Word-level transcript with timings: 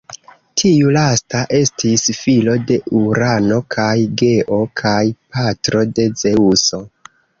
Tiu 0.59 0.87
lasta 0.95 1.41
estis 1.57 2.05
filo 2.21 2.55
de 2.71 2.77
Urano 3.01 3.59
kaj 3.75 3.93
Geo, 4.23 4.59
kaj 4.83 4.99
patro 5.37 5.85
de 6.01 6.09
Zeŭso. 6.23 6.81